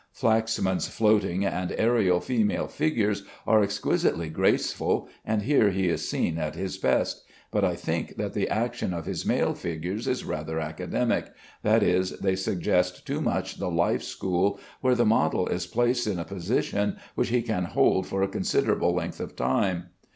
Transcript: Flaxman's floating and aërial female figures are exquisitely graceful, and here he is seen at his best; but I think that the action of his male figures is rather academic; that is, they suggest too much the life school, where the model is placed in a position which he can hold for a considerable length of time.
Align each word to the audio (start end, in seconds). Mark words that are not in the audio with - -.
Flaxman's 0.11 0.87
floating 0.87 1.45
and 1.45 1.69
aërial 1.69 2.23
female 2.23 2.65
figures 2.67 3.21
are 3.45 3.61
exquisitely 3.61 4.29
graceful, 4.29 5.07
and 5.23 5.43
here 5.43 5.69
he 5.69 5.89
is 5.89 6.09
seen 6.09 6.39
at 6.39 6.55
his 6.55 6.75
best; 6.79 7.23
but 7.51 7.63
I 7.63 7.75
think 7.75 8.15
that 8.17 8.33
the 8.33 8.49
action 8.49 8.95
of 8.95 9.05
his 9.05 9.27
male 9.27 9.53
figures 9.53 10.07
is 10.07 10.25
rather 10.25 10.59
academic; 10.59 11.31
that 11.61 11.83
is, 11.83 12.17
they 12.17 12.35
suggest 12.35 13.05
too 13.05 13.21
much 13.21 13.59
the 13.59 13.69
life 13.69 14.01
school, 14.01 14.59
where 14.79 14.95
the 14.95 15.05
model 15.05 15.45
is 15.49 15.67
placed 15.67 16.07
in 16.07 16.17
a 16.17 16.25
position 16.25 16.97
which 17.13 17.29
he 17.29 17.43
can 17.43 17.65
hold 17.65 18.07
for 18.07 18.23
a 18.23 18.27
considerable 18.27 18.95
length 18.95 19.19
of 19.19 19.35
time. 19.35 19.89